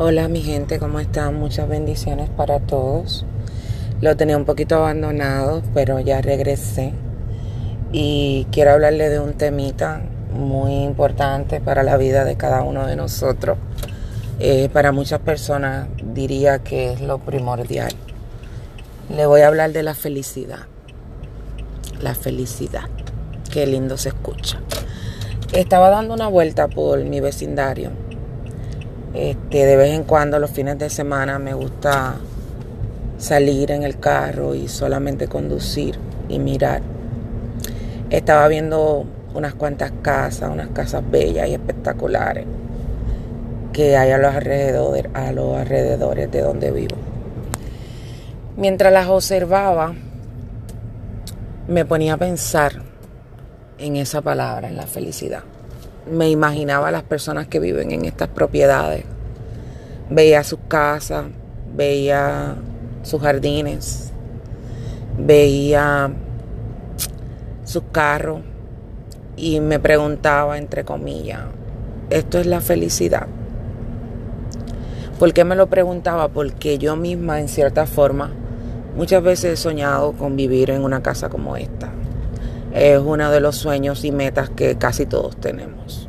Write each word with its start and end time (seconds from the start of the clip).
Hola 0.00 0.28
mi 0.28 0.42
gente, 0.42 0.78
¿cómo 0.78 1.00
están? 1.00 1.34
Muchas 1.34 1.68
bendiciones 1.68 2.30
para 2.30 2.60
todos. 2.60 3.26
Lo 4.00 4.16
tenía 4.16 4.36
un 4.36 4.44
poquito 4.44 4.76
abandonado, 4.76 5.60
pero 5.74 5.98
ya 5.98 6.20
regresé. 6.20 6.92
Y 7.90 8.46
quiero 8.52 8.70
hablarle 8.70 9.08
de 9.08 9.18
un 9.18 9.32
temita 9.32 10.00
muy 10.32 10.84
importante 10.84 11.60
para 11.60 11.82
la 11.82 11.96
vida 11.96 12.24
de 12.24 12.36
cada 12.36 12.62
uno 12.62 12.86
de 12.86 12.94
nosotros. 12.94 13.58
Eh, 14.38 14.68
para 14.72 14.92
muchas 14.92 15.18
personas 15.18 15.88
diría 16.14 16.60
que 16.60 16.92
es 16.92 17.00
lo 17.00 17.18
primordial. 17.18 17.90
Le 19.08 19.26
voy 19.26 19.40
a 19.40 19.48
hablar 19.48 19.72
de 19.72 19.82
la 19.82 19.96
felicidad. 19.96 20.68
La 22.00 22.14
felicidad. 22.14 22.84
Qué 23.50 23.66
lindo 23.66 23.96
se 23.96 24.10
escucha. 24.10 24.60
Estaba 25.52 25.90
dando 25.90 26.14
una 26.14 26.28
vuelta 26.28 26.68
por 26.68 27.02
mi 27.02 27.18
vecindario 27.18 27.90
este, 29.14 29.64
de 29.64 29.76
vez 29.76 29.94
en 29.94 30.04
cuando, 30.04 30.38
los 30.38 30.50
fines 30.50 30.78
de 30.78 30.90
semana, 30.90 31.38
me 31.38 31.54
gusta 31.54 32.16
salir 33.16 33.70
en 33.70 33.82
el 33.82 33.98
carro 33.98 34.54
y 34.54 34.68
solamente 34.68 35.28
conducir 35.28 35.98
y 36.28 36.38
mirar. 36.38 36.82
Estaba 38.10 38.46
viendo 38.48 39.04
unas 39.34 39.54
cuantas 39.54 39.92
casas, 40.02 40.50
unas 40.50 40.68
casas 40.68 41.02
bellas 41.10 41.48
y 41.48 41.54
espectaculares 41.54 42.46
que 43.72 43.96
hay 43.96 44.10
a 44.10 44.18
los 44.18 44.34
alrededores, 44.34 45.06
a 45.14 45.32
los 45.32 45.56
alrededores 45.56 46.30
de 46.30 46.40
donde 46.40 46.70
vivo. 46.70 46.96
Mientras 48.56 48.92
las 48.92 49.06
observaba, 49.08 49.94
me 51.68 51.84
ponía 51.84 52.14
a 52.14 52.16
pensar 52.16 52.82
en 53.78 53.96
esa 53.96 54.20
palabra, 54.20 54.68
en 54.68 54.76
la 54.76 54.86
felicidad 54.86 55.42
me 56.10 56.30
imaginaba 56.30 56.90
las 56.90 57.02
personas 57.02 57.48
que 57.48 57.60
viven 57.60 57.90
en 57.90 58.04
estas 58.04 58.28
propiedades. 58.28 59.04
Veía 60.10 60.42
sus 60.42 60.60
casas, 60.68 61.26
veía 61.74 62.56
sus 63.02 63.20
jardines, 63.20 64.12
veía 65.18 66.10
sus 67.64 67.82
carros 67.92 68.40
y 69.36 69.60
me 69.60 69.78
preguntaba, 69.78 70.58
entre 70.58 70.84
comillas, 70.84 71.40
¿esto 72.10 72.38
es 72.38 72.46
la 72.46 72.60
felicidad? 72.60 73.26
¿Por 75.18 75.32
qué 75.32 75.44
me 75.44 75.56
lo 75.56 75.66
preguntaba? 75.66 76.28
Porque 76.28 76.78
yo 76.78 76.96
misma, 76.96 77.40
en 77.40 77.48
cierta 77.48 77.86
forma, 77.86 78.30
muchas 78.96 79.22
veces 79.22 79.52
he 79.52 79.56
soñado 79.56 80.12
con 80.12 80.36
vivir 80.36 80.70
en 80.70 80.82
una 80.82 81.02
casa 81.02 81.28
como 81.28 81.56
esta 81.56 81.90
es 82.72 82.98
uno 82.98 83.30
de 83.30 83.40
los 83.40 83.56
sueños 83.56 84.04
y 84.04 84.12
metas 84.12 84.50
que 84.50 84.76
casi 84.76 85.06
todos 85.06 85.36
tenemos. 85.36 86.08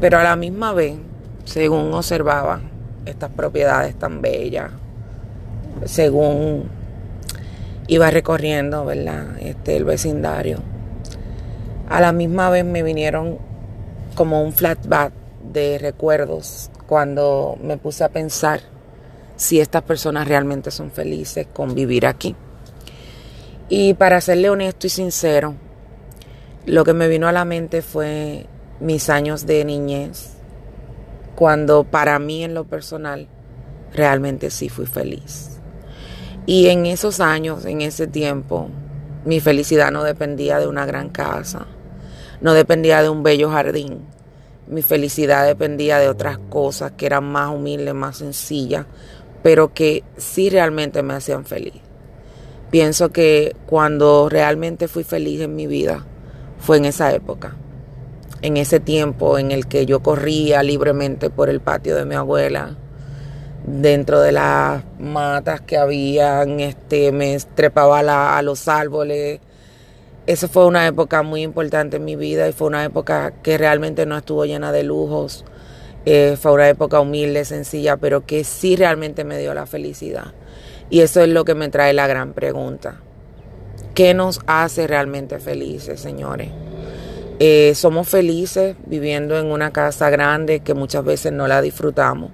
Pero 0.00 0.18
a 0.18 0.22
la 0.22 0.36
misma 0.36 0.72
vez, 0.72 0.96
según 1.44 1.92
observaba 1.92 2.60
estas 3.04 3.30
propiedades 3.30 3.94
tan 3.96 4.22
bellas, 4.22 4.70
según 5.84 6.68
iba 7.86 8.10
recorriendo, 8.10 8.84
¿verdad? 8.84 9.38
Este, 9.40 9.76
el 9.76 9.84
vecindario, 9.84 10.58
a 11.88 12.00
la 12.00 12.12
misma 12.12 12.50
vez 12.50 12.64
me 12.64 12.82
vinieron 12.82 13.38
como 14.14 14.42
un 14.42 14.52
flashback 14.52 15.12
de 15.52 15.78
recuerdos 15.78 16.70
cuando 16.86 17.56
me 17.62 17.76
puse 17.76 18.04
a 18.04 18.08
pensar 18.08 18.60
si 19.36 19.60
estas 19.60 19.82
personas 19.82 20.28
realmente 20.28 20.70
son 20.70 20.90
felices 20.90 21.46
con 21.52 21.74
vivir 21.74 22.06
aquí. 22.06 22.36
Y 23.68 23.94
para 23.94 24.20
serle 24.20 24.50
honesto 24.50 24.86
y 24.86 24.90
sincero, 24.90 25.54
lo 26.66 26.84
que 26.84 26.92
me 26.92 27.08
vino 27.08 27.26
a 27.26 27.32
la 27.32 27.44
mente 27.44 27.82
fue 27.82 28.46
mis 28.78 29.10
años 29.10 29.46
de 29.46 29.64
niñez, 29.64 30.30
cuando 31.34 31.84
para 31.84 32.18
mí 32.18 32.44
en 32.44 32.54
lo 32.54 32.64
personal 32.64 33.28
realmente 33.92 34.50
sí 34.50 34.68
fui 34.68 34.86
feliz. 34.86 35.60
Y 36.46 36.68
en 36.68 36.86
esos 36.86 37.20
años, 37.20 37.64
en 37.64 37.80
ese 37.80 38.06
tiempo, 38.06 38.68
mi 39.24 39.40
felicidad 39.40 39.90
no 39.90 40.04
dependía 40.04 40.58
de 40.58 40.66
una 40.66 40.86
gran 40.86 41.08
casa, 41.08 41.66
no 42.40 42.54
dependía 42.54 43.02
de 43.02 43.08
un 43.08 43.22
bello 43.22 43.50
jardín. 43.50 44.00
Mi 44.68 44.82
felicidad 44.82 45.46
dependía 45.46 45.98
de 45.98 46.08
otras 46.08 46.38
cosas 46.38 46.92
que 46.92 47.06
eran 47.06 47.24
más 47.24 47.50
humildes, 47.50 47.94
más 47.94 48.18
sencillas, 48.18 48.86
pero 49.42 49.74
que 49.74 50.04
sí 50.16 50.48
realmente 50.48 51.02
me 51.02 51.14
hacían 51.14 51.44
feliz. 51.44 51.80
Pienso 52.70 53.10
que 53.10 53.54
cuando 53.66 54.28
realmente 54.28 54.88
fui 54.88 55.04
feliz 55.04 55.40
en 55.40 55.54
mi 55.54 55.66
vida, 55.66 56.06
fue 56.62 56.76
en 56.76 56.84
esa 56.84 57.12
época, 57.12 57.56
en 58.40 58.56
ese 58.56 58.78
tiempo 58.78 59.36
en 59.36 59.50
el 59.50 59.66
que 59.66 59.84
yo 59.84 60.00
corría 60.00 60.62
libremente 60.62 61.28
por 61.28 61.50
el 61.50 61.60
patio 61.60 61.96
de 61.96 62.04
mi 62.04 62.14
abuela, 62.14 62.76
dentro 63.66 64.20
de 64.20 64.30
las 64.30 64.84
matas 65.00 65.60
que 65.60 65.76
habían, 65.76 66.60
este, 66.60 67.10
me 67.10 67.36
trepaba 67.56 68.38
a 68.38 68.42
los 68.42 68.68
árboles. 68.68 69.40
Esa 70.28 70.46
fue 70.46 70.66
una 70.66 70.86
época 70.86 71.24
muy 71.24 71.42
importante 71.42 71.96
en 71.96 72.04
mi 72.04 72.14
vida 72.14 72.48
y 72.48 72.52
fue 72.52 72.68
una 72.68 72.84
época 72.84 73.32
que 73.42 73.58
realmente 73.58 74.06
no 74.06 74.16
estuvo 74.16 74.44
llena 74.44 74.70
de 74.70 74.84
lujos. 74.84 75.44
Eh, 76.04 76.36
fue 76.40 76.52
una 76.52 76.68
época 76.68 77.00
humilde, 77.00 77.44
sencilla, 77.44 77.96
pero 77.96 78.24
que 78.24 78.44
sí 78.44 78.76
realmente 78.76 79.24
me 79.24 79.36
dio 79.36 79.52
la 79.52 79.66
felicidad. 79.66 80.32
Y 80.90 81.00
eso 81.00 81.22
es 81.22 81.28
lo 81.28 81.44
que 81.44 81.56
me 81.56 81.70
trae 81.70 81.92
la 81.92 82.06
gran 82.06 82.34
pregunta. 82.34 83.00
¿Qué 83.94 84.14
nos 84.14 84.40
hace 84.46 84.86
realmente 84.86 85.38
felices, 85.38 86.00
señores? 86.00 86.48
Eh, 87.38 87.74
somos 87.74 88.08
felices 88.08 88.74
viviendo 88.86 89.38
en 89.38 89.52
una 89.52 89.70
casa 89.70 90.08
grande 90.08 90.60
que 90.60 90.72
muchas 90.72 91.04
veces 91.04 91.30
no 91.32 91.46
la 91.46 91.60
disfrutamos. 91.60 92.30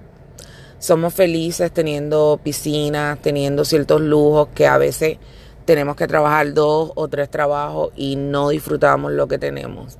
Somos 0.79 1.15
felices 1.15 1.73
teniendo 1.73 2.39
piscinas, 2.45 3.19
teniendo 3.21 3.65
ciertos 3.65 4.01
lujos 4.01 4.51
que 4.55 4.69
a 4.69 4.79
veces 4.79 5.19
tenemos 5.65 5.97
que 5.97 6.07
trabajar 6.07 6.55
dos 6.55 6.93
o 6.95 7.09
tres 7.09 7.29
trabajos 7.29 7.91
y 7.97 8.15
no 8.15 8.51
disfrutamos 8.51 9.11
lo 9.11 9.27
que 9.27 9.39
tenemos. 9.39 9.99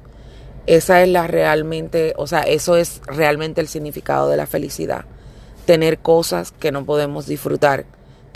Esa 0.67 1.03
es 1.03 1.09
la 1.09 1.27
realmente, 1.27 2.15
o 2.17 2.29
sea, 2.29 2.43
eso 2.43 2.77
es 2.77 3.01
realmente 3.07 3.61
el 3.61 3.67
significado 3.67 4.29
de 4.29 4.37
la 4.37 4.47
felicidad. 4.47 5.07
Tener 5.67 5.99
cosas 5.99 6.53
que 6.53 6.71
no 6.71 6.85
podemos 6.85 7.27
disfrutar 7.27 7.87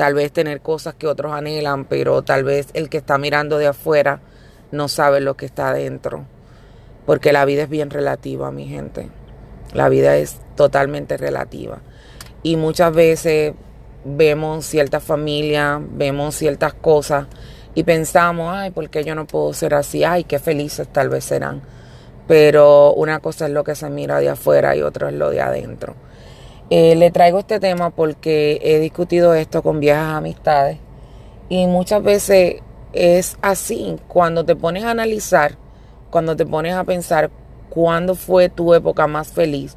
tal 0.03 0.15
vez 0.15 0.33
tener 0.33 0.63
cosas 0.63 0.95
que 0.95 1.07
otros 1.07 1.33
anhelan, 1.33 1.85
pero 1.85 2.23
tal 2.23 2.43
vez 2.43 2.71
el 2.75 2.89
que 2.89 2.97
está 2.97 3.19
mirando 3.19 3.59
de 3.59 3.69
afuera 3.69 4.19
no 4.73 4.89
sabe 4.89 5.21
lo 5.21 5.37
que 5.37 5.47
está 5.47 5.69
adentro. 5.69 6.25
Porque 7.07 7.33
la 7.33 7.45
vida 7.45 7.63
es 7.63 7.69
bien 7.69 7.89
relativa, 7.89 8.51
mi 8.51 8.67
gente. 8.67 9.11
La 9.73 9.89
vida 9.89 10.17
es 10.17 10.41
totalmente 10.57 11.17
relativa. 11.19 11.79
Y 12.43 12.57
muchas 12.57 12.93
veces 12.93 13.55
vemos 14.05 14.67
ciertas 14.67 15.05
familias, 15.05 15.81
vemos 15.93 16.35
ciertas 16.35 16.75
cosas 16.75 17.29
y 17.77 17.85
pensamos, 17.85 18.53
ay, 18.53 18.73
¿por 18.73 18.91
qué 18.91 19.05
yo 19.05 19.15
no 19.15 19.29
puedo 19.29 19.53
ser 19.53 19.73
así? 19.73 20.03
Ay, 20.03 20.25
qué 20.25 20.41
felices 20.41 20.89
tal 20.89 21.11
vez 21.11 21.27
serán. 21.27 21.63
Pero 22.27 22.93
una 22.95 23.21
cosa 23.21 23.47
es 23.47 23.53
lo 23.53 23.63
que 23.63 23.77
se 23.77 23.89
mira 23.89 24.19
de 24.19 24.31
afuera 24.31 24.75
y 24.75 24.83
otra 24.83 25.11
es 25.11 25.15
lo 25.15 25.31
de 25.31 25.43
adentro. 25.43 25.95
Eh, 26.71 26.95
le 26.95 27.11
traigo 27.11 27.39
este 27.39 27.61
tema 27.61 27.91
porque 27.91 28.59
he 28.63 28.79
discutido 28.79 29.35
esto 29.35 29.63
con 29.63 29.81
viejas 29.81 30.15
amistades 30.15 30.79
y 31.49 31.67
muchas 31.67 32.03
veces 32.03 32.63
es 32.95 33.37
así, 33.43 33.97
cuando 34.09 34.45
te 34.45 34.57
pones 34.57 34.85
a 34.85 34.91
analizar, 34.91 35.57
cuando 36.11 36.35
te 36.35 36.47
pones 36.47 36.75
a 36.75 36.85
pensar 36.85 37.31
cuándo 37.69 38.15
fue 38.15 38.49
tu 38.49 38.73
época 38.75 39.07
más 39.07 39.29
feliz, 39.29 39.77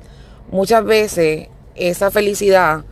muchas 0.51 0.85
veces 0.85 1.49
esa 1.75 2.11
felicidad 2.11 2.85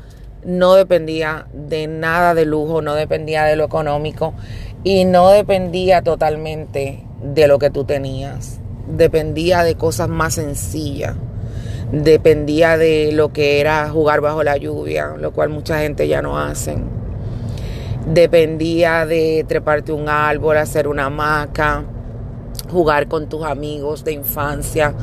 no 0.43 0.73
dependía 0.73 1.47
de 1.53 1.87
nada 1.87 2.33
de 2.33 2.45
lujo, 2.45 2.81
no 2.81 2.95
dependía 2.95 3.45
de 3.45 3.55
lo 3.55 3.63
económico 3.63 4.33
y 4.83 5.05
no 5.05 5.29
dependía 5.29 6.01
totalmente 6.01 7.05
de 7.21 7.47
lo 7.47 7.57
que 7.57 7.69
tú 7.69 7.85
tenías, 7.85 8.59
dependía 8.87 9.63
de 9.63 9.75
cosas 9.75 10.09
más 10.09 10.33
sencillas 10.33 11.15
dependía 11.93 12.75
de 12.75 13.11
lo 13.13 13.31
que 13.31 13.59
era 13.59 13.87
jugar 13.87 14.19
bajo 14.19 14.43
la 14.43 14.57
lluvia, 14.57 15.13
lo 15.15 15.31
cual 15.31 15.49
mucha 15.49 15.79
gente 15.79 16.07
ya 16.07 16.23
no 16.23 16.39
hacen. 16.39 16.89
Dependía 18.07 19.05
de 19.05 19.45
treparte 19.47 19.91
un 19.91 20.09
árbol, 20.09 20.57
hacer 20.57 20.87
una 20.87 21.05
hamaca, 21.05 21.83
jugar 22.71 23.07
con 23.07 23.29
tus 23.29 23.43
amigos 23.43 24.03
de 24.03 24.13
infancia. 24.13 24.95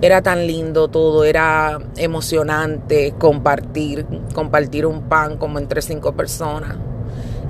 Era 0.00 0.22
tan 0.22 0.46
lindo 0.46 0.88
todo, 0.88 1.24
era 1.24 1.78
emocionante 1.96 3.12
compartir, 3.18 4.06
compartir 4.34 4.86
un 4.86 5.02
pan 5.02 5.36
como 5.36 5.58
entre 5.58 5.82
cinco 5.82 6.14
personas. 6.14 6.76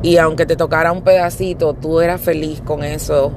Y 0.03 0.17
aunque 0.17 0.47
te 0.47 0.57
tocara 0.57 0.91
un 0.91 1.03
pedacito, 1.03 1.75
tú 1.75 2.01
eras 2.01 2.21
feliz 2.21 2.61
con 2.61 2.83
eso. 2.83 3.31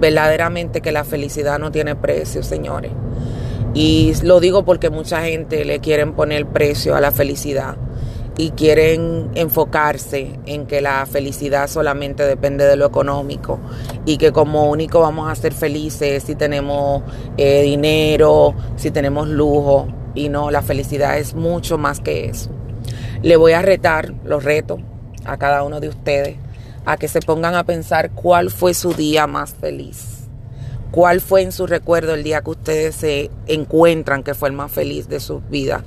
Verdaderamente 0.00 0.80
que 0.80 0.92
la 0.92 1.04
felicidad 1.04 1.58
no 1.58 1.70
tiene 1.70 1.94
precio, 1.94 2.42
señores. 2.42 2.92
Y 3.74 4.14
lo 4.22 4.40
digo 4.40 4.64
porque 4.64 4.90
mucha 4.90 5.22
gente 5.22 5.64
le 5.64 5.78
quieren 5.80 6.14
poner 6.14 6.46
precio 6.46 6.96
a 6.96 7.00
la 7.00 7.12
felicidad 7.12 7.76
y 8.36 8.50
quieren 8.50 9.30
enfocarse 9.34 10.38
en 10.46 10.66
que 10.66 10.80
la 10.80 11.04
felicidad 11.06 11.68
solamente 11.68 12.24
depende 12.24 12.64
de 12.64 12.76
lo 12.76 12.86
económico 12.86 13.60
y 14.06 14.16
que 14.16 14.32
como 14.32 14.70
único 14.70 15.00
vamos 15.00 15.30
a 15.30 15.34
ser 15.34 15.52
felices 15.52 16.22
si 16.22 16.34
tenemos 16.34 17.02
eh, 17.36 17.62
dinero, 17.62 18.54
si 18.76 18.90
tenemos 18.90 19.28
lujo. 19.28 19.88
Y 20.14 20.28
no, 20.28 20.50
la 20.50 20.62
felicidad 20.62 21.18
es 21.18 21.34
mucho 21.34 21.78
más 21.78 22.00
que 22.00 22.26
eso. 22.26 22.50
Le 23.22 23.36
voy 23.36 23.52
a 23.52 23.62
retar, 23.62 24.12
los 24.24 24.42
reto 24.42 24.78
a 25.24 25.36
cada 25.36 25.62
uno 25.62 25.78
de 25.78 25.88
ustedes 25.88 26.36
a 26.86 26.96
que 26.96 27.08
se 27.08 27.20
pongan 27.20 27.54
a 27.54 27.64
pensar 27.64 28.10
cuál 28.12 28.50
fue 28.50 28.74
su 28.74 28.94
día 28.94 29.26
más 29.26 29.52
feliz. 29.52 30.19
¿Cuál 30.90 31.20
fue 31.20 31.42
en 31.42 31.52
su 31.52 31.68
recuerdo 31.68 32.14
el 32.14 32.24
día 32.24 32.42
que 32.42 32.50
ustedes 32.50 32.96
se 32.96 33.30
encuentran 33.46 34.24
que 34.24 34.34
fue 34.34 34.48
el 34.48 34.56
más 34.56 34.72
feliz 34.72 35.08
de 35.08 35.20
sus 35.20 35.48
vidas? 35.48 35.82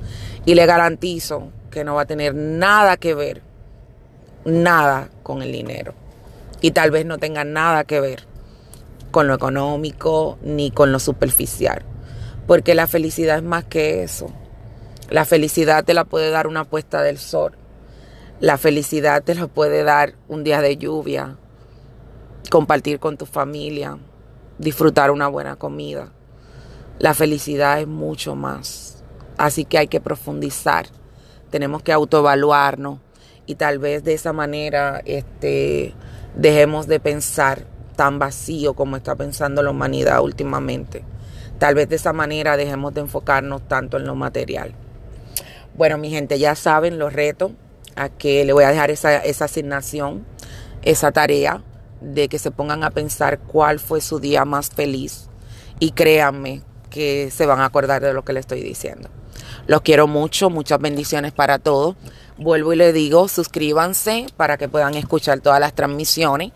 Y 0.46 0.56
le 0.56 0.66
garantizo 0.66 1.50
que 1.72 1.84
no 1.84 1.96
va 1.96 2.04
a 2.04 2.06
tener 2.06 2.34
nada 2.34 2.96
que 2.96 3.14
ver, 3.14 3.42
nada 4.46 5.10
con 5.22 5.42
el 5.42 5.52
dinero. 5.52 5.94
Y 6.62 6.72
tal 6.72 6.92
vez 6.92 7.06
no 7.06 7.18
tenga 7.18 7.44
nada 7.44 7.84
que 7.84 8.00
ver 8.00 8.24
con 9.12 9.28
lo 9.28 9.34
económico 9.34 10.40
ni 10.42 10.72
con 10.72 10.94
lo 10.94 11.00
superficial. 11.00 11.84
Porque 12.48 12.74
la 12.74 12.88
felicidad 12.88 13.38
es 13.38 13.44
más 13.44 13.66
que 13.66 14.04
eso. 14.04 14.32
La 15.10 15.26
felicidad 15.26 15.84
te 15.84 15.94
la 15.94 16.06
puede 16.06 16.30
dar 16.30 16.48
una 16.48 16.64
puesta 16.64 17.02
del 17.02 17.18
sol. 17.18 17.58
La 18.40 18.58
felicidad 18.58 19.22
te 19.22 19.36
la 19.36 19.48
puede 19.48 19.84
dar 19.84 20.14
un 20.30 20.46
día 20.46 20.62
de 20.62 20.78
lluvia, 20.78 21.38
compartir 22.50 23.00
con 23.00 23.18
tu 23.18 23.26
familia, 23.26 23.98
disfrutar 24.64 25.12
una 25.12 25.28
buena 25.28 25.56
comida. 25.56 26.10
La 27.00 27.14
felicidad 27.14 27.80
es 27.80 27.88
mucho 27.88 28.36
más. 28.36 29.04
Así 29.38 29.66
que 29.66 29.78
hay 29.78 29.88
que 29.88 30.02
profundizar. 30.02 30.88
Tenemos 31.50 31.84
que 31.84 31.92
autoevaluarnos 31.92 33.00
y 33.46 33.56
tal 33.56 33.80
vez 33.80 34.04
de 34.04 34.14
esa 34.14 34.34
manera 34.34 35.02
este, 35.06 35.94
dejemos 36.36 36.88
de 36.88 37.00
pensar 37.00 37.66
tan 37.96 38.20
vacío 38.20 38.74
como 38.74 38.96
está 38.96 39.16
pensando 39.16 39.62
la 39.62 39.72
humanidad 39.72 40.22
últimamente. 40.22 41.04
Tal 41.60 41.76
vez 41.76 41.90
de 41.90 41.96
esa 41.96 42.14
manera 42.14 42.58
dejemos 42.58 42.94
de 42.94 43.02
enfocarnos 43.02 43.68
tanto 43.68 43.98
en 43.98 44.06
lo 44.06 44.16
material. 44.16 44.74
Bueno, 45.76 45.98
mi 45.98 46.10
gente, 46.10 46.40
ya 46.40 46.56
saben 46.56 47.00
los 47.00 47.14
retos 47.14 47.52
a 47.96 48.10
que 48.10 48.46
le 48.46 48.54
voy 48.54 48.64
a 48.64 48.70
dejar 48.70 48.92
esa, 48.92 49.18
esa 49.18 49.46
asignación, 49.46 50.26
esa 50.84 51.12
tarea 51.12 51.62
de 52.04 52.28
que 52.28 52.38
se 52.38 52.52
pongan 52.52 52.84
a 52.84 52.92
pensar 52.92 53.40
cuál 53.40 53.80
fue 53.80 54.02
su 54.02 54.20
día 54.20 54.46
más 54.46 54.70
feliz 54.70 55.30
y 55.80 55.92
créanme 55.92 56.62
que 56.90 57.32
se 57.32 57.46
van 57.46 57.60
a 57.60 57.66
acordar 57.66 58.02
de 58.02 58.14
lo 58.14 58.24
que 58.24 58.34
le 58.34 58.40
estoy 58.40 58.62
diciendo. 58.62 59.10
Los 59.66 59.82
quiero 59.82 60.08
mucho, 60.08 60.50
muchas 60.50 60.80
bendiciones 60.80 61.32
para 61.32 61.58
todos. 61.58 61.96
Vuelvo 62.38 62.74
y 62.74 62.76
le 62.76 62.94
digo, 62.94 63.28
suscríbanse 63.28 64.28
para 64.38 64.58
que 64.58 64.68
puedan 64.68 64.96
escuchar 64.96 65.40
todas 65.40 65.60
las 65.60 65.74
transmisiones. 65.74 66.52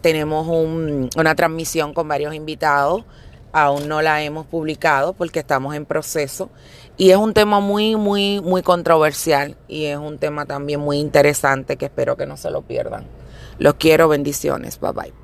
Tenemos 0.00 0.48
una 0.48 1.34
transmisión 1.34 1.94
con 1.94 2.08
varios 2.08 2.34
invitados. 2.34 3.04
Aún 3.52 3.88
no 3.88 4.02
la 4.02 4.22
hemos 4.22 4.46
publicado 4.46 5.12
porque 5.12 5.40
estamos 5.40 5.74
en 5.74 5.84
proceso. 5.84 6.50
Y 6.96 7.10
es 7.10 7.16
un 7.16 7.34
tema 7.34 7.60
muy, 7.60 7.96
muy, 7.96 8.40
muy 8.40 8.62
controversial 8.62 9.56
y 9.68 9.86
es 9.86 9.98
un 9.98 10.18
tema 10.18 10.44
también 10.44 10.80
muy 10.80 10.98
interesante 10.98 11.76
que 11.76 11.86
espero 11.86 12.16
que 12.16 12.26
no 12.26 12.36
se 12.36 12.50
lo 12.50 12.62
pierdan. 12.62 13.06
Los 13.60 13.74
quiero, 13.74 14.08
bendiciones. 14.08 14.80
Bye 14.80 14.92
bye. 14.92 15.19